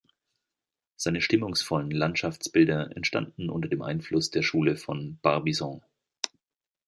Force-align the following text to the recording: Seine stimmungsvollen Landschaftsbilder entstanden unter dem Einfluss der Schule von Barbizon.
Seine 0.95 1.21
stimmungsvollen 1.21 1.91
Landschaftsbilder 1.91 2.97
entstanden 2.97 3.51
unter 3.51 3.69
dem 3.69 3.83
Einfluss 3.83 4.31
der 4.31 4.41
Schule 4.41 4.75
von 4.75 5.19
Barbizon. 5.21 5.83